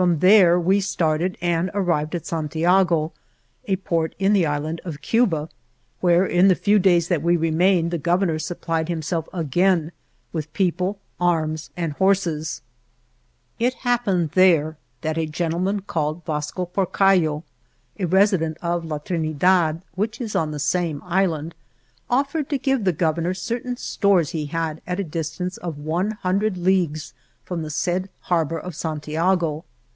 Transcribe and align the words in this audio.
From 0.00 0.20
there 0.20 0.58
we 0.58 0.80
started 0.80 1.36
and 1.42 1.70
arrived 1.74 2.14
at 2.14 2.24
San 2.24 2.48
tiago 2.48 3.12
(a 3.66 3.76
port 3.76 4.14
in 4.18 4.32
the 4.32 4.46
Island 4.46 4.80
of 4.82 5.02
Cuba) 5.02 5.50
where, 6.00 6.24
in 6.24 6.48
the 6.48 6.54
few 6.54 6.78
days 6.78 7.08
that 7.08 7.20
we 7.20 7.36
remained 7.36 7.90
the 7.90 7.98
Gov 7.98 8.20
ernor 8.20 8.40
supplied 8.40 8.88
himself 8.88 9.28
again 9.30 9.92
with 10.32 10.50
people, 10.54 10.98
arms 11.20 11.68
and 11.76 11.92
horses. 11.92 12.62
It 13.58 13.74
happened 13.84 14.30
there 14.30 14.78
that 15.02 15.18
a 15.18 15.26
gentleman 15.26 15.80
called 15.80 16.24
Vasco 16.24 16.64
Porcallo, 16.64 17.42
a 17.98 18.06
resi 18.06 18.38
dent 18.38 18.56
of 18.62 18.86
la 18.86 18.96
Trinidad 18.96 19.82
(which 19.96 20.18
is 20.18 20.34
on 20.34 20.50
the 20.50 20.58
same 20.58 21.02
island), 21.04 21.54
offered 22.08 22.48
to 22.48 22.56
give 22.56 22.84
the 22.84 22.94
Governor 22.94 23.34
certain 23.34 23.76
stores 23.76 24.30
he 24.30 24.46
had 24.46 24.80
at 24.86 24.98
a 24.98 25.04
distance 25.04 25.58
of 25.58 25.76
100 25.76 26.56
leagues 26.56 27.12
from 27.44 27.60
the 27.60 27.68
said 27.68 28.08
harbor 28.22 28.58
of 28.58 28.74
San 28.74 28.98
tiago. 29.00 29.66